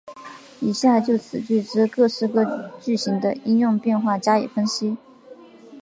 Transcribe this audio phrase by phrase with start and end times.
[0.61, 2.27] 以下就此句之各式
[2.81, 4.97] 句型的应用变化加以分析。